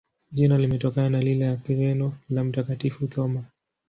Jina 0.31 0.57
limetokana 0.57 1.09
na 1.09 1.21
lile 1.21 1.45
la 1.49 1.55
Kireno 1.55 2.13
la 2.29 2.43
Mtakatifu 2.43 3.07
Thoma. 3.07 3.43